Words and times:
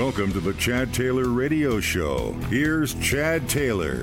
Welcome 0.00 0.32
to 0.32 0.40
the 0.40 0.54
Chad 0.54 0.94
Taylor 0.94 1.28
Radio 1.28 1.78
Show. 1.78 2.32
Here's 2.48 2.94
Chad 2.94 3.46
Taylor. 3.50 4.02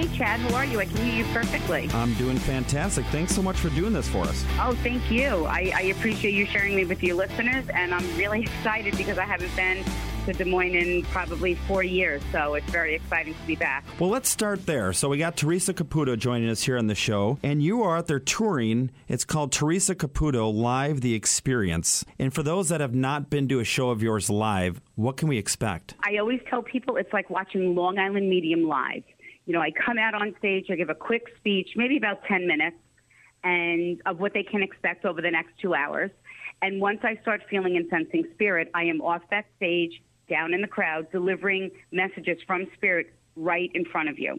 Hey, 0.00 0.16
Chad, 0.16 0.40
how 0.40 0.56
are 0.56 0.64
you? 0.64 0.80
I 0.80 0.86
can 0.86 0.96
hear 0.96 1.14
you 1.14 1.30
perfectly. 1.30 1.90
I'm 1.92 2.14
doing 2.14 2.38
fantastic. 2.38 3.04
Thanks 3.08 3.34
so 3.34 3.42
much 3.42 3.58
for 3.58 3.68
doing 3.68 3.92
this 3.92 4.08
for 4.08 4.22
us. 4.22 4.46
Oh, 4.58 4.74
thank 4.82 5.10
you. 5.10 5.44
I, 5.44 5.72
I 5.76 5.82
appreciate 5.94 6.32
you 6.32 6.46
sharing 6.46 6.74
me 6.74 6.86
with 6.86 7.02
your 7.02 7.16
listeners, 7.16 7.66
and 7.68 7.92
I'm 7.92 8.16
really 8.16 8.40
excited 8.44 8.96
because 8.96 9.18
I 9.18 9.24
haven't 9.24 9.54
been 9.54 9.84
to 10.24 10.32
Des 10.32 10.46
Moines 10.46 10.74
in 10.74 11.02
probably 11.02 11.54
four 11.54 11.82
years, 11.82 12.22
so 12.32 12.54
it's 12.54 12.70
very 12.70 12.94
exciting 12.94 13.34
to 13.34 13.46
be 13.46 13.56
back. 13.56 13.84
Well, 13.98 14.08
let's 14.08 14.30
start 14.30 14.64
there. 14.64 14.94
So 14.94 15.10
we 15.10 15.18
got 15.18 15.36
Theresa 15.36 15.74
Caputo 15.74 16.16
joining 16.16 16.48
us 16.48 16.62
here 16.62 16.78
on 16.78 16.86
the 16.86 16.94
show, 16.94 17.38
and 17.42 17.62
you 17.62 17.82
are 17.82 17.98
out 17.98 18.06
there 18.06 18.18
touring. 18.18 18.90
It's 19.06 19.26
called 19.26 19.52
Theresa 19.52 19.94
Caputo 19.94 20.50
Live 20.50 21.02
the 21.02 21.12
Experience. 21.12 22.06
And 22.18 22.32
for 22.32 22.42
those 22.42 22.70
that 22.70 22.80
have 22.80 22.94
not 22.94 23.28
been 23.28 23.48
to 23.48 23.60
a 23.60 23.64
show 23.64 23.90
of 23.90 24.02
yours 24.02 24.30
live, 24.30 24.80
what 24.94 25.18
can 25.18 25.28
we 25.28 25.36
expect? 25.36 25.94
I 26.02 26.16
always 26.16 26.40
tell 26.48 26.62
people 26.62 26.96
it's 26.96 27.12
like 27.12 27.28
watching 27.28 27.74
Long 27.74 27.98
Island 27.98 28.30
Medium 28.30 28.64
live. 28.64 29.02
You 29.50 29.56
know, 29.56 29.62
I 29.62 29.72
come 29.72 29.98
out 29.98 30.14
on 30.14 30.32
stage, 30.38 30.66
I 30.70 30.76
give 30.76 30.90
a 30.90 30.94
quick 30.94 31.24
speech, 31.36 31.70
maybe 31.74 31.96
about 31.96 32.22
10 32.26 32.46
minutes, 32.46 32.76
and 33.42 34.00
of 34.06 34.20
what 34.20 34.32
they 34.32 34.44
can 34.44 34.62
expect 34.62 35.04
over 35.04 35.20
the 35.20 35.30
next 35.32 35.58
two 35.60 35.74
hours. 35.74 36.12
And 36.62 36.80
once 36.80 37.00
I 37.02 37.16
start 37.20 37.42
feeling 37.50 37.76
and 37.76 37.88
sensing 37.90 38.26
spirit, 38.34 38.70
I 38.74 38.84
am 38.84 39.00
off 39.00 39.22
that 39.32 39.46
stage, 39.56 40.04
down 40.28 40.54
in 40.54 40.60
the 40.60 40.68
crowd, 40.68 41.10
delivering 41.10 41.72
messages 41.90 42.38
from 42.46 42.68
spirit 42.74 43.12
right 43.34 43.72
in 43.74 43.84
front 43.86 44.08
of 44.08 44.20
you. 44.20 44.38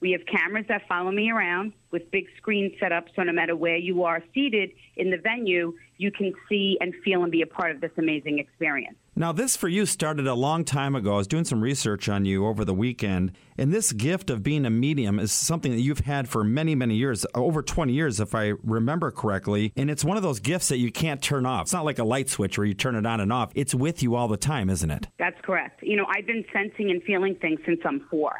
We 0.00 0.10
have 0.12 0.26
cameras 0.26 0.66
that 0.68 0.82
follow 0.86 1.10
me 1.10 1.30
around 1.30 1.72
with 1.90 2.10
big 2.10 2.26
screens 2.36 2.72
set 2.78 2.92
up 2.92 3.06
so 3.16 3.22
no 3.22 3.32
matter 3.32 3.56
where 3.56 3.78
you 3.78 4.02
are 4.02 4.22
seated 4.34 4.72
in 4.96 5.10
the 5.10 5.16
venue, 5.16 5.72
you 5.96 6.10
can 6.10 6.34
see 6.50 6.76
and 6.82 6.92
feel 7.02 7.22
and 7.22 7.32
be 7.32 7.40
a 7.40 7.46
part 7.46 7.70
of 7.70 7.80
this 7.80 7.92
amazing 7.96 8.38
experience. 8.38 8.98
Now, 9.20 9.32
this 9.32 9.54
for 9.54 9.68
you 9.68 9.84
started 9.84 10.26
a 10.26 10.32
long 10.32 10.64
time 10.64 10.96
ago. 10.96 11.12
I 11.12 11.16
was 11.18 11.26
doing 11.26 11.44
some 11.44 11.60
research 11.60 12.08
on 12.08 12.24
you 12.24 12.46
over 12.46 12.64
the 12.64 12.72
weekend, 12.72 13.32
and 13.58 13.70
this 13.70 13.92
gift 13.92 14.30
of 14.30 14.42
being 14.42 14.64
a 14.64 14.70
medium 14.70 15.18
is 15.18 15.30
something 15.30 15.72
that 15.72 15.82
you've 15.82 15.98
had 15.98 16.26
for 16.26 16.42
many, 16.42 16.74
many 16.74 16.94
years, 16.94 17.26
over 17.34 17.60
20 17.60 17.92
years, 17.92 18.18
if 18.18 18.34
I 18.34 18.54
remember 18.64 19.10
correctly. 19.10 19.74
And 19.76 19.90
it's 19.90 20.06
one 20.06 20.16
of 20.16 20.22
those 20.22 20.40
gifts 20.40 20.68
that 20.68 20.78
you 20.78 20.90
can't 20.90 21.20
turn 21.20 21.44
off. 21.44 21.64
It's 21.64 21.72
not 21.74 21.84
like 21.84 21.98
a 21.98 22.04
light 22.04 22.30
switch 22.30 22.56
where 22.56 22.66
you 22.66 22.72
turn 22.72 22.94
it 22.94 23.04
on 23.04 23.20
and 23.20 23.30
off. 23.30 23.52
It's 23.54 23.74
with 23.74 24.02
you 24.02 24.14
all 24.14 24.26
the 24.26 24.38
time, 24.38 24.70
isn't 24.70 24.90
it? 24.90 25.08
That's 25.18 25.38
correct. 25.42 25.82
You 25.82 25.96
know, 25.96 26.06
I've 26.08 26.26
been 26.26 26.46
sensing 26.50 26.90
and 26.90 27.02
feeling 27.02 27.34
things 27.34 27.60
since 27.66 27.80
I'm 27.84 28.00
four. 28.10 28.38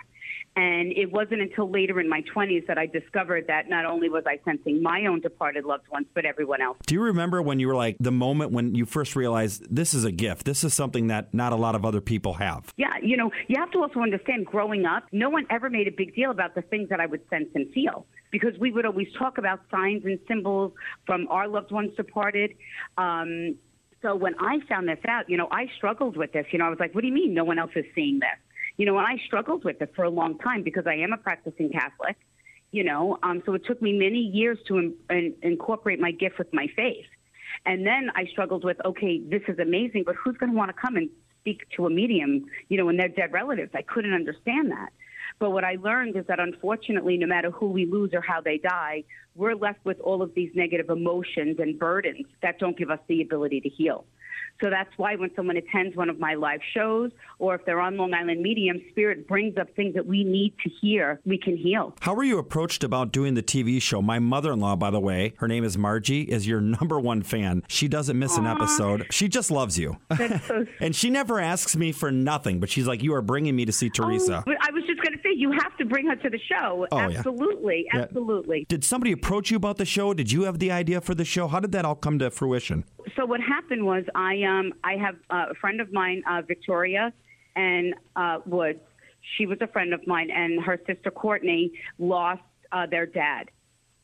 And 0.57 0.93
it 0.93 1.13
wasn't 1.13 1.43
until 1.43 1.71
later 1.71 2.01
in 2.01 2.09
my 2.09 2.23
20s 2.35 2.67
that 2.67 2.77
I 2.77 2.87
discovered 2.87 3.47
that 3.47 3.69
not 3.69 3.85
only 3.85 4.09
was 4.09 4.25
I 4.27 4.41
sensing 4.45 4.83
my 4.83 5.07
own 5.07 5.21
departed 5.21 5.65
loved 5.65 5.89
ones, 5.89 6.07
but 6.13 6.25
everyone 6.25 6.61
else. 6.61 6.77
Do 6.87 6.95
you 6.95 7.03
remember 7.03 7.41
when 7.41 7.61
you 7.61 7.69
were 7.69 7.77
like 7.77 7.97
the 8.01 8.11
moment 8.11 8.51
when 8.51 8.75
you 8.75 8.85
first 8.85 9.15
realized 9.15 9.67
this 9.75 9.95
is 9.95 10.05
a 10.05 10.11
gift? 10.11 10.45
This 10.45 10.65
is 10.65 10.75
something 10.75 11.07
that 11.07 11.33
not 11.33 11.53
a 11.53 11.57
lot 11.57 11.75
of 11.75 11.85
other 11.85 12.01
people 12.01 12.35
have. 12.35 12.73
Yeah, 12.77 12.95
you 13.01 13.17
know, 13.17 13.31
you 13.47 13.57
have 13.59 13.71
to 13.73 13.79
also 13.79 14.01
understand 14.01 14.47
growing 14.47 14.87
up, 14.87 15.05
no 15.13 15.31
one 15.31 15.47
ever 15.51 15.71
made 15.71 15.87
a 15.87 15.93
big 15.93 16.15
deal 16.17 16.33
about 16.33 16.55
the 16.57 16.63
things 16.63 16.89
that 16.89 17.01
I 17.01 17.07
would 17.07 17.23
sense 17.31 17.49
and 17.55 17.73
feel 17.73 18.07
because 18.31 18.59
we 18.59 18.73
would 18.73 18.87
always 18.87 19.09
talk 19.19 19.39
about 19.39 19.61
signs 19.71 20.05
and 20.05 20.19
symbols 20.27 20.73
from 21.07 21.29
our 21.29 21.47
loved 21.47 21.71
ones 21.71 21.95
departed. 21.97 22.55
Um, 22.99 23.57
so 24.03 24.15
when 24.17 24.35
I 24.41 24.59
found 24.69 24.89
this 24.89 24.99
out, 25.07 25.29
you 25.29 25.37
know, 25.37 25.49
I 25.51 25.67
struggled 25.77 26.17
with 26.17 26.33
this. 26.33 26.47
You 26.53 26.59
know, 26.59 26.67
I 26.67 26.71
was 26.71 26.79
like, 26.81 26.95
what 26.95 27.03
do 27.03 27.07
you 27.09 27.13
mean 27.13 27.35
no 27.35 27.45
one 27.45 27.59
else 27.59 27.73
is 27.77 27.85
seeing 27.95 28.19
this? 28.19 28.29
You 28.81 28.87
know, 28.87 28.97
and 28.97 29.07
I 29.07 29.23
struggled 29.27 29.63
with 29.63 29.83
it 29.83 29.93
for 29.95 30.05
a 30.05 30.09
long 30.09 30.39
time 30.39 30.63
because 30.63 30.87
I 30.87 30.95
am 30.95 31.13
a 31.13 31.19
practicing 31.19 31.69
Catholic, 31.69 32.17
you 32.73 32.83
know, 32.83 33.19
um, 33.23 33.43
so 33.45 33.53
it 33.53 33.67
took 33.67 33.83
me 33.83 33.93
many 33.93 34.21
years 34.21 34.57
to 34.69 34.79
in, 34.79 34.95
in, 35.11 35.35
incorporate 35.43 36.01
my 36.01 36.13
gift 36.13 36.39
with 36.39 36.51
my 36.55 36.67
faith. 36.75 37.05
And 37.67 37.87
then 37.87 38.11
I 38.15 38.25
struggled 38.33 38.65
with, 38.65 38.79
okay, 38.83 39.21
this 39.21 39.43
is 39.49 39.59
amazing, 39.59 40.05
but 40.07 40.15
who's 40.15 40.39
going 40.39 40.53
to 40.53 40.57
want 40.57 40.75
to 40.75 40.81
come 40.81 40.97
and 40.97 41.11
speak 41.41 41.69
to 41.77 41.85
a 41.85 41.91
medium, 41.91 42.47
you 42.71 42.79
know, 42.79 42.87
when 42.87 42.97
they're 42.97 43.09
dead 43.09 43.35
relatives? 43.35 43.71
I 43.75 43.83
couldn't 43.83 44.15
understand 44.15 44.71
that. 44.71 44.89
But 45.39 45.51
what 45.51 45.63
I 45.63 45.77
learned 45.79 46.17
is 46.17 46.25
that 46.29 46.41
unfortunately, 46.41 47.19
no 47.19 47.27
matter 47.27 47.51
who 47.51 47.67
we 47.67 47.85
lose 47.85 48.15
or 48.15 48.23
how 48.23 48.41
they 48.41 48.57
die, 48.57 49.05
we're 49.35 49.57
left 49.57 49.85
with 49.85 50.01
all 50.01 50.23
of 50.23 50.33
these 50.35 50.53
negative 50.55 50.89
emotions 50.89 51.59
and 51.59 51.79
burdens 51.79 52.25
that 52.41 52.59
don't 52.59 52.79
give 52.79 52.91
us 52.91 53.01
the 53.09 53.21
ability 53.21 53.61
to 53.61 53.69
heal. 53.69 54.07
So 54.61 54.71
that's 54.71 54.91
why 54.97 55.17
when 55.17 55.31
someone 55.35 55.57
attends 55.57 55.97
one 55.97 56.11
of 56.11 56.19
my 56.19 56.35
live 56.35 56.61
shows 56.75 57.11
or 57.39 57.55
if 57.55 57.65
they're 57.65 57.81
on 57.81 57.97
Long 57.97 58.13
Island 58.13 58.43
Medium, 58.43 58.81
Spirit 58.91 59.27
brings 59.27 59.57
up 59.57 59.75
things 59.75 59.95
that 59.95 60.07
we 60.07 60.25
need 60.25 60.55
to 60.65 60.71
hear, 60.81 61.21
we 61.25 61.39
can 61.39 61.57
heal. 61.57 61.95
How 62.01 62.15
were 62.15 62.25
you 62.25 62.39
approached 62.39 62.85
about 62.85 63.13
doing 63.13 63.35
the 63.35 63.43
TV 63.43 63.81
show? 63.81 64.03
My 64.03 64.19
mother 64.19 64.53
in 64.53 64.61
law, 64.61 64.77
by 64.77 64.91
the 64.91 65.01
way, 65.01 65.35
her 65.39 65.49
name 65.49 65.65
is 65.65 65.79
Margie, 65.79 66.23
is 66.23 66.47
your 66.47 66.61
number 66.81 67.01
one 67.01 67.23
fan. 67.23 67.63
She 67.69 67.89
doesn't 67.89 68.19
miss 68.19 68.35
Aww. 68.35 68.41
an 68.41 68.47
episode. 68.47 69.07
She 69.11 69.29
just 69.29 69.51
loves 69.51 69.79
you. 69.79 69.97
So 70.47 70.67
and 70.81 70.95
she 70.95 71.11
never 71.11 71.41
asks 71.41 71.77
me 71.77 71.93
for 71.93 72.11
nothing, 72.11 72.61
but 72.61 72.69
she's 72.69 72.87
like, 72.87 73.03
You 73.03 73.15
are 73.15 73.23
bringing 73.23 73.57
me 73.57 73.65
to 73.65 73.73
see 73.73 73.87
oh, 73.87 74.03
Theresa. 74.03 74.45
Oh, 74.47 74.53
I 74.61 74.71
was 74.73 74.85
just 74.87 75.01
going 75.01 75.17
to 75.17 75.23
say, 75.23 75.31
you 75.35 75.53
have 75.53 75.77
to 75.79 75.85
bring 75.85 76.07
her 76.07 76.17
to 76.17 76.31
the 76.31 76.39
show. 76.39 76.87
Oh, 76.91 76.99
absolutely. 76.99 77.87
Yeah. 77.93 78.03
Absolutely. 78.03 78.67
Did 78.69 78.85
somebody 78.85 79.13
approach 79.13 79.51
you 79.51 79.57
about 79.57 79.79
the 79.79 79.85
show? 79.85 80.13
Did 80.15 80.33
you 80.33 80.43
have 80.43 80.59
the 80.59 80.71
idea 80.71 81.01
for 81.01 81.15
the 81.15 81.25
show? 81.25 81.49
How 81.49 81.61
did 81.61 81.73
that 81.73 81.85
all 81.85 81.95
come 81.95 82.19
to 82.19 82.31
fruition? 82.31 82.85
So 83.17 83.25
what 83.27 83.41
happened 83.41 83.85
was 83.85 84.05
I 84.15 84.43
um 84.43 84.73
I 84.85 84.97
have 84.97 85.17
a 85.31 85.55
friend 85.55 85.81
of 85.81 85.93
mine, 85.93 86.23
uh, 86.29 86.43
Victoria, 86.47 87.13
and 87.57 87.95
uh, 88.17 88.39
Woods. 88.47 88.81
She 89.37 89.47
was 89.47 89.59
a 89.61 89.67
friend 89.67 89.93
of 89.93 90.07
mine, 90.07 90.31
and 90.31 90.63
her 90.63 90.79
sister 90.87 91.11
Courtney 91.11 91.73
lost 91.99 92.43
uh, 92.73 92.87
their 92.87 93.07
dad. 93.07 93.51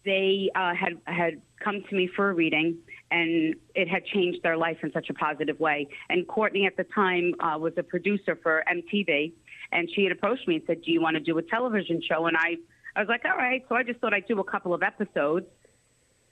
They 0.04 0.50
uh, 0.54 0.74
had 0.74 1.00
had 1.04 1.42
come 1.62 1.82
to 1.88 1.96
me 1.96 2.08
for 2.14 2.30
a 2.30 2.34
reading, 2.34 2.76
and 3.10 3.54
it 3.74 3.88
had 3.88 4.04
changed 4.06 4.42
their 4.42 4.56
life 4.56 4.78
in 4.82 4.92
such 4.92 5.10
a 5.10 5.14
positive 5.14 5.58
way. 5.58 5.88
And 6.08 6.26
Courtney 6.28 6.66
at 6.66 6.76
the 6.76 6.84
time 6.84 7.34
uh, 7.40 7.58
was 7.58 7.72
a 7.76 7.82
producer 7.82 8.38
for 8.42 8.62
MTV, 8.70 9.32
and 9.72 9.88
she 9.94 10.04
had 10.04 10.12
approached 10.12 10.46
me 10.46 10.56
and 10.56 10.64
said, 10.66 10.82
"Do 10.82 10.92
you 10.92 11.00
want 11.00 11.14
to 11.14 11.20
do 11.20 11.36
a 11.38 11.42
television 11.42 12.00
show?" 12.08 12.26
And 12.26 12.36
I 12.36 12.56
I 12.94 13.00
was 13.00 13.08
like, 13.08 13.24
"All 13.24 13.36
right." 13.36 13.64
So 13.68 13.74
I 13.74 13.82
just 13.82 14.00
thought 14.00 14.14
I'd 14.14 14.28
do 14.28 14.38
a 14.40 14.44
couple 14.44 14.74
of 14.74 14.82
episodes 14.82 15.46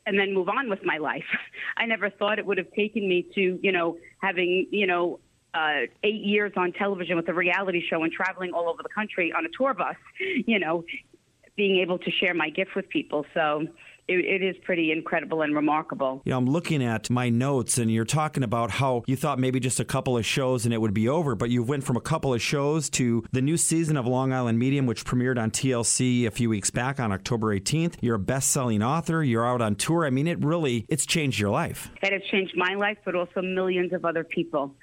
and 0.06 0.19
then 0.19 0.34
move 0.34 0.48
on 0.48 0.69
with 0.69 0.84
my 0.84 0.98
life. 0.98 1.25
I 1.76 1.87
never 1.87 2.10
thought 2.10 2.38
it 2.38 2.47
would 2.47 2.59
have 2.59 2.72
taken 2.72 3.09
me 3.09 3.26
to, 3.34 3.59
you 3.62 3.72
know, 3.72 3.97
having, 4.20 4.66
you 4.70 4.87
know, 4.87 5.20
uh, 5.54 5.87
eight 6.03 6.22
years 6.22 6.53
on 6.56 6.72
television 6.72 7.16
with 7.16 7.28
a 7.28 7.34
reality 7.34 7.81
show 7.88 8.03
and 8.03 8.12
traveling 8.12 8.53
all 8.53 8.69
over 8.69 8.82
the 8.82 8.88
country 8.88 9.32
on 9.32 9.44
a 9.47 9.48
tour 9.56 9.72
bus, 9.72 9.94
you 10.47 10.59
know, 10.59 10.84
being 11.56 11.81
able 11.81 11.98
to 11.98 12.10
share 12.10 12.34
my 12.34 12.50
gift 12.50 12.75
with 12.75 12.88
people. 12.88 13.25
So 13.32 13.66
it, 14.06 14.42
it 14.42 14.44
is 14.44 14.56
pretty 14.65 14.92
incredible 14.92 15.42
and 15.42 15.54
remarkable. 15.54 16.22
You 16.25 16.31
know, 16.31 16.38
I'm 16.38 16.47
looking 16.47 16.82
at 16.82 17.09
my 17.10 17.31
notes, 17.31 17.78
and 17.78 17.91
you're 17.91 18.04
talking 18.04 18.42
about 18.42 18.70
how 18.70 19.03
you 19.06 19.16
thought 19.16 19.38
maybe 19.38 19.60
just 19.60 19.81
a 19.81 19.84
couple 19.84 20.16
of 20.16 20.26
shows 20.26 20.65
and 20.65 20.75
it 20.75 20.81
would 20.81 20.94
be 20.94 21.09
over, 21.09 21.34
but 21.34 21.50
you 21.50 21.62
went 21.62 21.84
from 21.84 21.97
a 21.97 22.00
couple 22.00 22.34
of 22.34 22.43
shows 22.43 22.91
to 22.91 23.25
the 23.32 23.43
new 23.43 23.56
season 23.56 23.97
of 23.97 24.06
Long 24.06 24.32
Island 24.32 24.59
Medium, 24.59 24.87
which 24.87 25.04
premiered 25.04 25.38
on 25.38 25.50
TLC 25.50 26.26
a 26.26 26.31
few 26.31 26.50
weeks 26.50 26.70
back 26.70 27.00
on 27.00 27.12
October 27.12 27.59
18th. 27.59 27.97
You're 28.00 28.16
a 28.16 28.20
best-selling 28.20 28.82
author. 28.82 29.22
You're 29.22 29.47
out 29.47 29.60
on 29.60 29.75
tour. 29.76 30.04
I 30.04 30.10
mean, 30.10 30.26
it 30.26 30.44
really 30.44 30.84
it's 30.88 31.06
changed 31.06 31.38
your 31.38 31.50
life. 31.50 31.91
It 32.03 32.12
has 32.12 32.22
changed 32.31 32.54
my 32.56 32.75
life, 32.75 32.98
but 33.04 33.14
also 33.14 33.41
millions 33.43 33.93
of 33.93 34.04
other 34.04 34.25
people. 34.25 34.75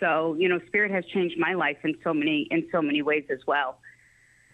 So, 0.00 0.34
you 0.38 0.48
know, 0.48 0.58
Spirit 0.66 0.90
has 0.90 1.04
changed 1.06 1.38
my 1.38 1.54
life 1.54 1.78
in 1.84 1.94
so 2.02 2.12
many 2.12 2.48
in 2.50 2.68
so 2.72 2.82
many 2.82 3.02
ways 3.02 3.24
as 3.30 3.38
well 3.46 3.78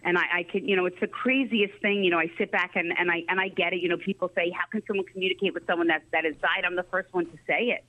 and 0.02 0.16
I, 0.18 0.22
I 0.38 0.42
could, 0.44 0.62
you 0.62 0.76
know, 0.76 0.86
it's 0.86 1.00
the 1.00 1.06
craziest 1.06 1.74
thing. 1.82 2.02
You 2.04 2.10
know, 2.10 2.18
I 2.18 2.30
sit 2.38 2.50
back 2.50 2.72
and, 2.74 2.92
and 2.98 3.10
I 3.10 3.22
and 3.28 3.40
I 3.40 3.48
get 3.48 3.72
it. 3.72 3.80
You 3.80 3.88
know, 3.88 3.96
people 3.96 4.30
say, 4.34 4.50
"How 4.50 4.66
can 4.70 4.82
someone 4.86 5.06
communicate 5.06 5.54
with 5.54 5.66
someone 5.66 5.88
that 5.88 6.02
that 6.12 6.24
has 6.24 6.34
died?" 6.40 6.64
I'm 6.64 6.76
the 6.76 6.86
first 6.90 7.12
one 7.12 7.26
to 7.26 7.36
say 7.46 7.64
it, 7.64 7.84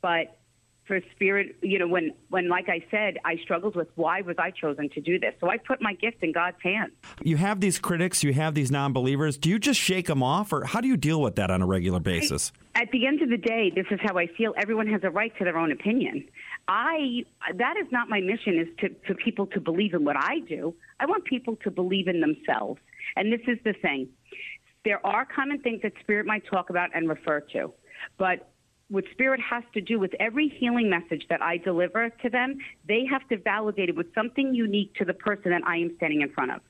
but 0.00 0.38
for 0.86 1.00
spirit, 1.14 1.56
you 1.62 1.78
know, 1.78 1.88
when 1.88 2.12
when 2.28 2.48
like 2.48 2.68
I 2.68 2.84
said, 2.90 3.18
I 3.24 3.36
struggled 3.36 3.74
with 3.74 3.88
why 3.94 4.20
was 4.20 4.36
I 4.38 4.50
chosen 4.50 4.90
to 4.90 5.00
do 5.00 5.18
this. 5.18 5.34
So 5.40 5.48
I 5.48 5.56
put 5.56 5.80
my 5.80 5.94
gift 5.94 6.22
in 6.22 6.32
God's 6.32 6.58
hands. 6.62 6.92
You 7.22 7.36
have 7.38 7.60
these 7.60 7.78
critics, 7.78 8.22
you 8.22 8.32
have 8.34 8.54
these 8.54 8.70
non-believers. 8.70 9.38
Do 9.38 9.48
you 9.48 9.58
just 9.58 9.80
shake 9.80 10.06
them 10.06 10.22
off, 10.22 10.52
or 10.52 10.64
how 10.64 10.80
do 10.80 10.88
you 10.88 10.96
deal 10.96 11.20
with 11.22 11.36
that 11.36 11.50
on 11.50 11.62
a 11.62 11.66
regular 11.66 12.00
basis? 12.00 12.52
At 12.74 12.90
the 12.90 13.06
end 13.06 13.22
of 13.22 13.30
the 13.30 13.38
day, 13.38 13.72
this 13.74 13.86
is 13.90 14.00
how 14.02 14.18
I 14.18 14.26
feel. 14.26 14.52
Everyone 14.56 14.86
has 14.88 15.02
a 15.04 15.10
right 15.10 15.36
to 15.38 15.44
their 15.44 15.56
own 15.56 15.72
opinion. 15.72 16.28
I 16.68 17.24
that 17.56 17.76
is 17.76 17.86
not 17.90 18.08
my 18.08 18.20
mission 18.20 18.58
is 18.58 18.68
to 18.80 18.94
for 19.06 19.14
people 19.14 19.46
to 19.48 19.60
believe 19.60 19.94
in 19.94 20.04
what 20.04 20.16
I 20.16 20.40
do. 20.40 20.74
I 20.98 21.06
want 21.06 21.24
people 21.24 21.56
to 21.56 21.70
believe 21.70 22.08
in 22.08 22.20
themselves. 22.20 22.80
And 23.16 23.32
this 23.32 23.42
is 23.46 23.58
the 23.64 23.74
thing. 23.74 24.08
There 24.84 25.04
are 25.06 25.26
common 25.26 25.60
things 25.60 25.82
that 25.82 25.92
spirit 26.00 26.26
might 26.26 26.44
talk 26.46 26.70
about 26.70 26.90
and 26.94 27.08
refer 27.08 27.40
to. 27.52 27.72
But 28.18 28.50
what 28.88 29.04
spirit 29.12 29.40
has 29.40 29.64
to 29.74 29.80
do 29.80 29.98
with 29.98 30.12
every 30.20 30.48
healing 30.48 30.90
message 30.90 31.26
that 31.30 31.42
I 31.42 31.56
deliver 31.56 32.10
to 32.10 32.30
them, 32.30 32.58
they 32.86 33.04
have 33.10 33.26
to 33.28 33.38
validate 33.38 33.88
it 33.88 33.96
with 33.96 34.14
something 34.14 34.54
unique 34.54 34.94
to 34.96 35.04
the 35.04 35.14
person 35.14 35.50
that 35.50 35.62
I 35.66 35.76
am 35.76 35.94
standing 35.96 36.20
in 36.20 36.30
front 36.30 36.52
of. 36.52 36.60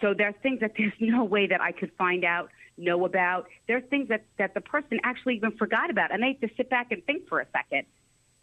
So 0.00 0.14
there 0.14 0.28
are 0.28 0.34
things 0.42 0.60
that 0.60 0.72
there's 0.78 0.92
no 1.00 1.24
way 1.24 1.46
that 1.46 1.60
I 1.60 1.72
could 1.72 1.92
find 1.96 2.24
out, 2.24 2.50
know 2.76 3.04
about. 3.04 3.46
There 3.68 3.76
are 3.76 3.82
things 3.82 4.08
that, 4.08 4.24
that 4.38 4.54
the 4.54 4.60
person 4.60 4.98
actually 5.04 5.36
even 5.36 5.52
forgot 5.56 5.90
about, 5.90 6.12
and 6.12 6.22
they 6.22 6.36
have 6.40 6.40
to 6.40 6.56
sit 6.56 6.70
back 6.70 6.90
and 6.90 7.04
think 7.04 7.28
for 7.28 7.40
a 7.40 7.46
second 7.52 7.86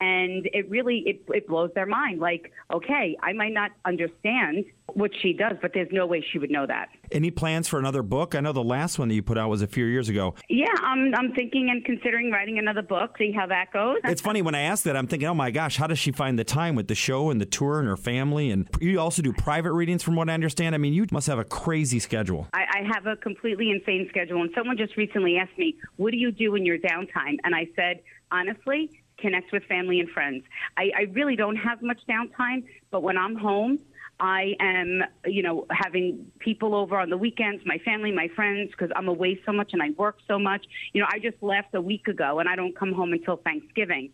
and 0.01 0.49
it 0.53 0.69
really 0.69 1.03
it, 1.05 1.21
it 1.29 1.47
blows 1.47 1.71
their 1.75 1.85
mind. 1.85 2.19
Like 2.19 2.51
okay 2.73 3.15
i 3.21 3.33
might 3.33 3.53
not 3.53 3.71
understand 3.85 4.65
what 4.93 5.11
she 5.21 5.31
does 5.31 5.53
but 5.61 5.71
there's 5.73 5.91
no 5.91 6.05
way 6.05 6.25
she 6.31 6.39
would 6.39 6.51
know 6.51 6.65
that. 6.65 6.89
Any 7.11 7.31
plans 7.31 7.67
for 7.67 7.79
another 7.79 8.03
book? 8.03 8.35
I 8.35 8.39
know 8.39 8.51
the 8.51 8.63
last 8.63 8.99
one 8.99 9.07
that 9.09 9.15
you 9.15 9.23
put 9.23 9.37
out 9.37 9.49
was 9.49 9.61
a 9.61 9.67
few 9.67 9.85
years 9.85 10.09
ago. 10.09 10.35
Yeah 10.49 10.65
i'm, 10.81 11.13
I'm 11.15 11.31
thinking 11.33 11.69
and 11.69 11.85
considering 11.85 12.31
writing 12.31 12.57
another 12.57 12.81
book 12.81 13.17
see 13.17 13.31
how 13.31 13.47
that 13.47 13.71
goes. 13.71 13.97
It's 14.03 14.21
funny 14.21 14.41
when 14.41 14.55
i 14.55 14.61
ask 14.61 14.83
that 14.83 14.97
i'm 14.97 15.07
thinking 15.07 15.27
oh 15.27 15.33
my 15.33 15.51
gosh 15.51 15.77
how 15.77 15.87
does 15.87 15.99
she 15.99 16.11
find 16.11 16.37
the 16.37 16.43
time 16.43 16.75
with 16.75 16.87
the 16.87 16.95
show 16.95 17.29
and 17.29 17.39
the 17.39 17.45
tour 17.45 17.79
and 17.79 17.87
her 17.87 17.97
family? 17.97 18.51
And 18.51 18.67
you 18.79 18.99
also 18.99 19.21
do 19.21 19.31
private 19.31 19.73
readings 19.73 20.03
from 20.03 20.15
what 20.15 20.29
i 20.29 20.33
understand? 20.33 20.75
I 20.75 20.77
mean 20.79 20.93
you 20.93 21.05
must 21.11 21.27
have 21.27 21.39
a 21.39 21.45
crazy 21.45 21.99
schedule. 21.99 22.47
I, 22.53 22.65
I 22.79 22.93
have 22.93 23.05
a 23.05 23.15
completely 23.15 23.69
insane 23.69 24.07
schedule. 24.09 24.41
And 24.41 24.51
someone 24.55 24.77
just 24.77 24.97
recently 24.97 25.37
asked 25.37 25.57
me 25.57 25.75
what 25.97 26.11
do 26.11 26.17
you 26.17 26.31
do 26.31 26.55
in 26.55 26.65
your 26.65 26.79
downtime? 26.79 27.37
And 27.43 27.55
i 27.55 27.67
said 27.75 28.01
honestly 28.31 28.89
connect 29.21 29.51
with 29.51 29.63
family 29.63 29.99
and 29.99 30.09
friends. 30.09 30.43
I, 30.77 30.91
I 30.97 31.01
really 31.13 31.35
don't 31.35 31.55
have 31.55 31.81
much 31.81 31.99
downtime, 32.09 32.63
but 32.89 33.03
when 33.03 33.17
I'm 33.17 33.35
home, 33.35 33.79
I 34.19 34.55
am, 34.59 35.01
you 35.25 35.41
know, 35.41 35.65
having 35.71 36.31
people 36.37 36.75
over 36.75 36.97
on 36.99 37.09
the 37.09 37.17
weekends, 37.17 37.63
my 37.65 37.79
family, 37.79 38.11
my 38.11 38.27
friends, 38.35 38.69
because 38.69 38.91
I'm 38.95 39.07
away 39.07 39.41
so 39.45 39.51
much 39.51 39.73
and 39.73 39.81
I 39.81 39.89
work 39.97 40.17
so 40.27 40.37
much. 40.37 40.63
You 40.93 41.01
know, 41.01 41.07
I 41.11 41.17
just 41.17 41.41
left 41.41 41.73
a 41.73 41.81
week 41.81 42.07
ago 42.07 42.39
and 42.39 42.47
I 42.47 42.55
don't 42.55 42.77
come 42.77 42.93
home 42.93 43.13
until 43.13 43.37
Thanksgiving. 43.37 44.11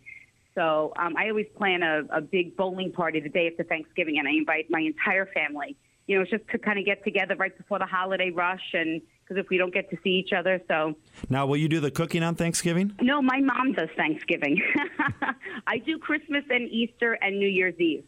So 0.55 0.93
um, 0.97 1.15
I 1.17 1.29
always 1.29 1.47
plan 1.57 1.83
a, 1.83 2.03
a 2.09 2.21
big 2.21 2.55
bowling 2.55 2.93
party 2.93 3.19
the 3.19 3.29
day 3.29 3.47
after 3.47 3.63
Thanksgiving 3.63 4.17
and 4.17 4.27
I 4.27 4.31
invite 4.31 4.67
my 4.69 4.79
entire 4.79 5.25
family. 5.25 5.75
You 6.07 6.15
know, 6.15 6.21
it's 6.21 6.31
just 6.31 6.47
to 6.51 6.57
kind 6.57 6.79
of 6.79 6.85
get 6.85 7.03
together 7.03 7.35
right 7.35 7.55
before 7.55 7.79
the 7.79 7.85
holiday 7.85 8.31
rush 8.31 8.73
and 8.73 9.01
because 9.27 9.43
if 9.43 9.49
we 9.49 9.57
don't 9.57 9.73
get 9.73 9.89
to 9.89 9.97
see 10.03 10.11
each 10.11 10.31
other, 10.31 10.61
so. 10.67 10.95
Now, 11.29 11.45
will 11.45 11.57
you 11.57 11.67
do 11.67 11.79
the 11.79 11.91
cooking 11.91 12.23
on 12.23 12.35
Thanksgiving? 12.35 12.93
No, 13.01 13.21
my 13.21 13.39
mom 13.41 13.73
does 13.73 13.89
Thanksgiving. 13.97 14.61
I 15.67 15.79
do 15.79 15.97
Christmas 15.97 16.43
and 16.49 16.69
Easter 16.69 17.13
and 17.21 17.37
New 17.37 17.49
Year's 17.49 17.79
Eve. 17.79 18.03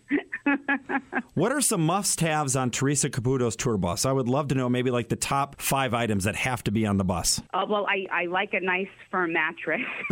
what 1.34 1.52
are 1.52 1.62
some 1.62 1.82
must-haves 1.82 2.56
on 2.56 2.72
Theresa 2.72 3.10
Caputo's 3.10 3.56
tour 3.56 3.78
bus? 3.78 4.06
I 4.06 4.12
would 4.12 4.30
love 4.30 4.48
to 4.50 4.56
know 4.56 4.70
maybe 4.70 4.92
like 4.92 5.10
the 5.10 5.16
top 5.16 5.62
five 5.62 5.94
items 5.94 6.24
that 6.24 6.36
have 6.38 6.64
to 6.66 6.72
be 6.72 6.86
on 6.86 6.98
the 6.98 7.04
bus. 7.04 7.42
Uh, 7.54 7.66
well, 7.68 7.86
I, 7.88 8.06
I 8.12 8.26
like 8.28 8.54
a 8.54 8.62
nice 8.62 8.88
firm 9.12 9.34
mattress. 9.34 9.82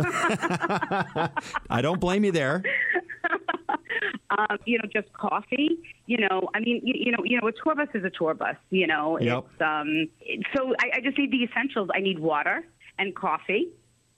I 1.70 1.80
don't 1.80 2.00
blame 2.00 2.24
you 2.24 2.32
there. 2.32 2.62
Um, 4.30 4.58
you 4.66 4.78
know, 4.78 4.84
just 4.92 5.12
coffee. 5.14 5.78
You 6.06 6.18
know, 6.18 6.50
I 6.54 6.60
mean, 6.60 6.80
you, 6.84 6.94
you, 6.96 7.12
know, 7.12 7.24
you 7.24 7.40
know, 7.40 7.48
a 7.48 7.52
tour 7.52 7.74
bus 7.74 7.88
is 7.94 8.04
a 8.04 8.10
tour 8.10 8.34
bus. 8.34 8.56
You 8.70 8.86
know, 8.86 9.18
yep. 9.18 9.46
it's 9.52 9.62
um. 9.62 10.08
So 10.54 10.74
I, 10.80 10.98
I 10.98 11.00
just 11.00 11.16
need 11.18 11.32
the 11.32 11.44
essentials. 11.44 11.88
I 11.94 12.00
need 12.00 12.18
water 12.18 12.64
and 12.98 13.14
coffee, 13.14 13.68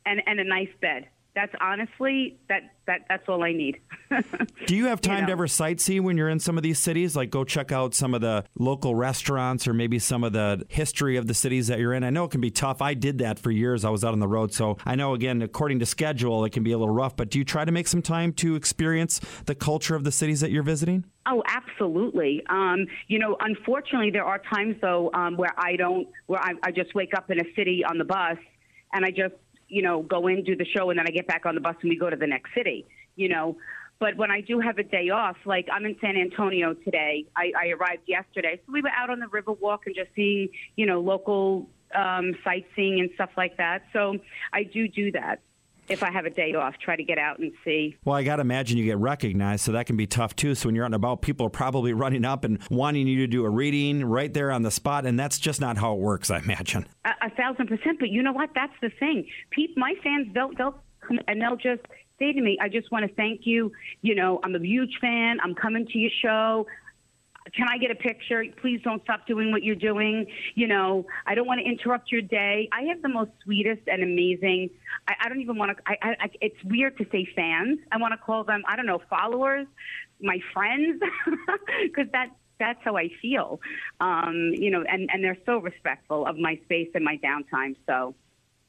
and 0.04 0.20
and 0.26 0.40
a 0.40 0.44
nice 0.44 0.70
bed 0.80 1.06
that's 1.40 1.54
honestly 1.60 2.38
that 2.48 2.62
that 2.86 3.06
that's 3.08 3.26
all 3.28 3.42
I 3.42 3.52
need. 3.52 3.80
Do 4.66 4.76
you 4.76 4.86
have 4.86 5.00
time 5.00 5.16
you 5.16 5.20
know? 5.22 5.26
to 5.28 5.32
ever 5.32 5.46
sightsee 5.46 6.00
when 6.00 6.18
you're 6.18 6.28
in 6.28 6.38
some 6.38 6.56
of 6.56 6.62
these 6.62 6.78
cities? 6.78 7.16
Like 7.16 7.30
go 7.30 7.44
check 7.44 7.72
out 7.72 7.94
some 7.94 8.14
of 8.14 8.20
the 8.20 8.44
local 8.58 8.94
restaurants 8.94 9.66
or 9.66 9.72
maybe 9.72 9.98
some 9.98 10.22
of 10.22 10.32
the 10.32 10.64
history 10.68 11.16
of 11.16 11.26
the 11.26 11.34
cities 11.34 11.68
that 11.68 11.78
you're 11.78 11.94
in. 11.94 12.04
I 12.04 12.10
know 12.10 12.24
it 12.24 12.30
can 12.30 12.42
be 12.42 12.50
tough. 12.50 12.82
I 12.82 12.92
did 12.94 13.18
that 13.18 13.38
for 13.38 13.50
years. 13.50 13.84
I 13.84 13.90
was 13.90 14.04
out 14.04 14.12
on 14.12 14.18
the 14.18 14.28
road, 14.28 14.52
so 14.52 14.76
I 14.84 14.96
know 14.96 15.14
again 15.14 15.40
according 15.40 15.78
to 15.78 15.86
schedule 15.86 16.44
it 16.44 16.50
can 16.50 16.62
be 16.62 16.72
a 16.72 16.78
little 16.78 16.94
rough. 16.94 17.16
But 17.16 17.30
do 17.30 17.38
you 17.38 17.44
try 17.44 17.64
to 17.64 17.72
make 17.72 17.88
some 17.88 18.02
time 18.02 18.34
to 18.34 18.54
experience 18.54 19.20
the 19.46 19.54
culture 19.54 19.94
of 19.94 20.04
the 20.04 20.12
cities 20.12 20.40
that 20.40 20.50
you're 20.50 20.62
visiting? 20.62 21.04
Oh, 21.26 21.42
absolutely. 21.46 22.42
Um, 22.50 22.86
you 23.08 23.18
know, 23.18 23.36
unfortunately, 23.40 24.10
there 24.10 24.24
are 24.24 24.42
times 24.52 24.76
though 24.82 25.10
um, 25.14 25.36
where 25.36 25.54
I 25.56 25.76
don't, 25.76 26.08
where 26.26 26.40
I, 26.40 26.52
I 26.62 26.70
just 26.70 26.94
wake 26.94 27.14
up 27.16 27.30
in 27.30 27.40
a 27.40 27.44
city 27.54 27.82
on 27.88 27.98
the 27.98 28.04
bus 28.04 28.36
and 28.92 29.04
I 29.04 29.10
just 29.10 29.34
you 29.70 29.82
know, 29.82 30.02
go 30.02 30.26
in, 30.26 30.44
do 30.44 30.56
the 30.56 30.66
show, 30.66 30.90
and 30.90 30.98
then 30.98 31.06
I 31.06 31.10
get 31.10 31.26
back 31.26 31.46
on 31.46 31.54
the 31.54 31.60
bus 31.60 31.76
and 31.80 31.88
we 31.88 31.96
go 31.96 32.10
to 32.10 32.16
the 32.16 32.26
next 32.26 32.50
city, 32.54 32.86
you 33.16 33.28
know. 33.28 33.56
But 33.98 34.16
when 34.16 34.30
I 34.30 34.40
do 34.40 34.60
have 34.60 34.78
a 34.78 34.82
day 34.82 35.10
off, 35.10 35.36
like 35.44 35.68
I'm 35.72 35.84
in 35.84 35.96
San 36.00 36.16
Antonio 36.16 36.74
today, 36.74 37.26
I, 37.36 37.52
I 37.58 37.68
arrived 37.68 38.02
yesterday. 38.06 38.60
So 38.66 38.72
we 38.72 38.80
were 38.82 38.90
out 38.96 39.10
on 39.10 39.20
the 39.20 39.26
Riverwalk 39.26 39.80
and 39.86 39.94
just 39.94 40.08
seeing, 40.16 40.48
you 40.76 40.86
know, 40.86 41.00
local 41.00 41.68
um, 41.94 42.34
sightseeing 42.42 43.00
and 43.00 43.10
stuff 43.14 43.30
like 43.36 43.56
that. 43.58 43.82
So 43.92 44.16
I 44.52 44.62
do 44.62 44.88
do 44.88 45.12
that 45.12 45.40
if 45.90 46.02
I 46.02 46.10
have 46.10 46.24
a 46.24 46.30
day 46.30 46.54
off, 46.54 46.74
try 46.78 46.96
to 46.96 47.02
get 47.02 47.18
out 47.18 47.38
and 47.38 47.52
see. 47.64 47.96
Well, 48.04 48.16
I 48.16 48.22
got 48.22 48.36
to 48.36 48.42
imagine 48.42 48.78
you 48.78 48.84
get 48.84 48.98
recognized, 48.98 49.64
so 49.64 49.72
that 49.72 49.86
can 49.86 49.96
be 49.96 50.06
tough 50.06 50.36
too. 50.36 50.54
So 50.54 50.68
when 50.68 50.74
you're 50.74 50.84
out 50.84 50.88
and 50.88 50.94
about, 50.94 51.20
people 51.20 51.46
are 51.46 51.50
probably 51.50 51.92
running 52.00 52.24
up 52.24 52.44
and 52.44 52.58
wanting 52.70 53.06
you 53.06 53.18
to 53.18 53.26
do 53.26 53.44
a 53.44 53.50
reading 53.50 54.04
right 54.04 54.32
there 54.32 54.50
on 54.50 54.62
the 54.62 54.70
spot, 54.70 55.04
and 55.04 55.18
that's 55.18 55.38
just 55.38 55.60
not 55.60 55.76
how 55.76 55.94
it 55.94 55.98
works, 55.98 56.30
I 56.30 56.38
imagine. 56.38 56.86
A, 57.04 57.10
a 57.26 57.30
thousand 57.30 57.66
percent. 57.66 57.98
But 57.98 58.10
you 58.10 58.22
know 58.22 58.32
what? 58.32 58.50
That's 58.54 58.72
the 58.80 58.90
thing. 58.98 59.26
People, 59.50 59.74
my 59.78 59.94
fans, 60.02 60.28
they'll 60.32 60.52
they'll 60.56 60.80
come 61.00 61.18
and 61.26 61.42
they'll 61.42 61.56
just 61.56 61.82
say 62.18 62.32
to 62.32 62.40
me, 62.40 62.56
"I 62.60 62.68
just 62.68 62.90
want 62.92 63.06
to 63.08 63.14
thank 63.14 63.42
you. 63.44 63.72
You 64.02 64.14
know, 64.14 64.40
I'm 64.44 64.54
a 64.54 64.60
huge 64.60 64.98
fan. 65.00 65.38
I'm 65.42 65.54
coming 65.54 65.86
to 65.86 65.98
your 65.98 66.10
show 66.22 66.66
can 67.54 67.68
I 67.68 67.78
get 67.78 67.90
a 67.90 67.94
picture? 67.94 68.44
Please 68.60 68.80
don't 68.82 69.02
stop 69.02 69.26
doing 69.26 69.50
what 69.50 69.62
you're 69.62 69.74
doing. 69.74 70.26
You 70.54 70.66
know, 70.66 71.06
I 71.26 71.34
don't 71.34 71.46
want 71.46 71.60
to 71.60 71.66
interrupt 71.66 72.12
your 72.12 72.22
day. 72.22 72.68
I 72.72 72.82
have 72.84 73.02
the 73.02 73.08
most 73.08 73.30
sweetest 73.44 73.82
and 73.86 74.02
amazing. 74.02 74.70
I, 75.08 75.14
I 75.24 75.28
don't 75.28 75.40
even 75.40 75.56
want 75.56 75.76
to. 75.76 75.82
I, 75.86 76.16
I, 76.20 76.30
it's 76.40 76.62
weird 76.64 76.96
to 76.98 77.06
say 77.10 77.26
fans. 77.34 77.78
I 77.92 77.98
want 77.98 78.12
to 78.12 78.18
call 78.18 78.44
them. 78.44 78.62
I 78.66 78.76
don't 78.76 78.86
know 78.86 79.00
followers, 79.08 79.66
my 80.20 80.38
friends, 80.52 81.02
because 81.82 82.06
that 82.12 82.28
that's 82.58 82.78
how 82.84 82.96
I 82.96 83.10
feel. 83.22 83.60
Um, 84.00 84.52
you 84.54 84.70
know, 84.70 84.84
and 84.86 85.08
and 85.12 85.24
they're 85.24 85.38
so 85.46 85.58
respectful 85.58 86.26
of 86.26 86.36
my 86.36 86.60
space 86.64 86.90
and 86.94 87.04
my 87.04 87.18
downtime. 87.18 87.76
So 87.86 88.14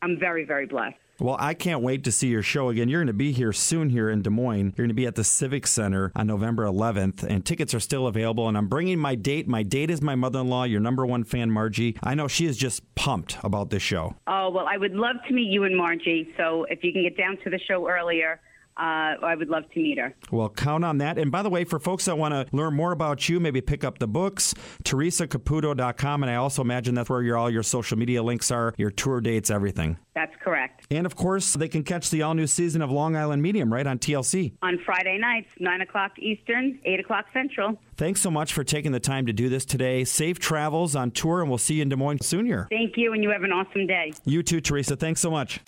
I'm 0.01 0.19
very 0.19 0.45
very 0.45 0.65
blessed. 0.65 0.97
Well, 1.21 1.37
I 1.39 1.53
can't 1.53 1.83
wait 1.83 2.03
to 2.05 2.11
see 2.11 2.29
your 2.29 2.41
show 2.41 2.69
again. 2.69 2.89
You're 2.89 3.01
going 3.01 3.05
to 3.05 3.13
be 3.13 3.31
here 3.31 3.53
soon 3.53 3.91
here 3.91 4.09
in 4.09 4.23
Des 4.23 4.31
Moines. 4.31 4.73
You're 4.75 4.85
going 4.85 4.89
to 4.89 4.95
be 4.95 5.05
at 5.05 5.13
the 5.13 5.23
Civic 5.23 5.67
Center 5.67 6.11
on 6.15 6.25
November 6.25 6.65
11th, 6.65 7.21
and 7.21 7.45
tickets 7.45 7.75
are 7.75 7.79
still 7.79 8.07
available. 8.07 8.47
And 8.47 8.57
I'm 8.57 8.67
bringing 8.67 8.97
my 8.97 9.13
date. 9.13 9.47
My 9.47 9.61
date 9.61 9.91
is 9.91 10.01
my 10.01 10.15
mother 10.15 10.39
in 10.39 10.49
law, 10.49 10.63
your 10.63 10.79
number 10.79 11.05
one 11.05 11.23
fan, 11.23 11.51
Margie. 11.51 11.95
I 12.01 12.15
know 12.15 12.27
she 12.27 12.47
is 12.47 12.57
just 12.57 12.95
pumped 12.95 13.37
about 13.43 13.69
this 13.69 13.83
show. 13.83 14.15
Oh, 14.25 14.49
well, 14.49 14.65
I 14.67 14.77
would 14.77 14.95
love 14.95 15.17
to 15.27 15.33
meet 15.35 15.51
you 15.51 15.63
and 15.63 15.77
Margie. 15.77 16.33
So 16.37 16.65
if 16.71 16.83
you 16.83 16.91
can 16.91 17.03
get 17.03 17.15
down 17.15 17.37
to 17.43 17.51
the 17.51 17.59
show 17.67 17.87
earlier, 17.87 18.41
uh, 18.77 19.13
I 19.21 19.35
would 19.35 19.49
love 19.49 19.69
to 19.73 19.79
meet 19.79 19.99
her. 19.99 20.15
Well, 20.31 20.49
count 20.49 20.83
on 20.83 20.97
that. 20.99 21.19
And 21.19 21.31
by 21.31 21.43
the 21.43 21.49
way, 21.51 21.65
for 21.65 21.77
folks 21.77 22.05
that 22.05 22.17
want 22.17 22.33
to 22.33 22.47
learn 22.55 22.73
more 22.73 22.93
about 22.93 23.29
you, 23.29 23.39
maybe 23.39 23.61
pick 23.61 23.83
up 23.83 23.99
the 23.99 24.07
books, 24.07 24.55
theresacaputo.com. 24.83 26.23
And 26.23 26.31
I 26.31 26.35
also 26.35 26.63
imagine 26.63 26.95
that's 26.95 27.09
where 27.09 27.21
your, 27.21 27.37
all 27.37 27.49
your 27.49 27.61
social 27.61 27.97
media 27.97 28.23
links 28.23 28.49
are, 28.49 28.73
your 28.77 28.89
tour 28.89 29.21
dates, 29.21 29.51
everything. 29.51 29.97
That's 30.15 30.35
correct. 30.43 30.80
And 30.91 31.05
of 31.05 31.15
course, 31.15 31.53
they 31.53 31.69
can 31.69 31.83
catch 31.83 32.09
the 32.09 32.21
all 32.21 32.33
new 32.33 32.45
season 32.45 32.81
of 32.81 32.91
Long 32.91 33.15
Island 33.15 33.41
Medium, 33.41 33.71
right, 33.71 33.87
on 33.87 33.97
TLC. 33.97 34.51
On 34.61 34.77
Friday 34.85 35.17
nights, 35.17 35.47
9 35.57 35.81
o'clock 35.81 36.19
Eastern, 36.19 36.79
8 36.83 36.99
o'clock 36.99 37.25
Central. 37.31 37.79
Thanks 37.95 38.19
so 38.19 38.29
much 38.29 38.51
for 38.53 38.65
taking 38.65 38.91
the 38.91 38.99
time 38.99 39.25
to 39.25 39.31
do 39.31 39.47
this 39.47 39.63
today. 39.63 40.03
Safe 40.03 40.37
travels 40.37 40.93
on 40.93 41.11
tour, 41.11 41.39
and 41.39 41.49
we'll 41.49 41.57
see 41.57 41.75
you 41.75 41.83
in 41.83 41.89
Des 41.89 41.95
Moines 41.95 42.25
soon 42.25 42.45
here. 42.45 42.67
Thank 42.69 42.97
you, 42.97 43.13
and 43.13 43.23
you 43.23 43.29
have 43.29 43.43
an 43.43 43.53
awesome 43.53 43.87
day. 43.87 44.11
You 44.25 44.43
too, 44.43 44.59
Theresa. 44.59 44.97
Thanks 44.97 45.21
so 45.21 45.31
much. 45.31 45.61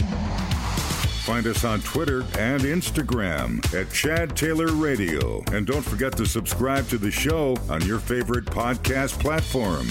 Find 1.24 1.48
us 1.48 1.64
on 1.64 1.80
Twitter 1.84 2.24
and 2.38 2.64
Instagram 2.64 3.64
at 3.74 3.90
Chad 3.94 4.36
Taylor 4.36 4.74
Radio. 4.74 5.42
And 5.54 5.66
don't 5.66 5.82
forget 5.82 6.18
to 6.18 6.26
subscribe 6.26 6.90
to 6.90 6.98
the 6.98 7.12
show 7.12 7.56
on 7.70 7.82
your 7.86 8.00
favorite 8.00 8.44
podcast 8.44 9.22
platform. 9.22 9.88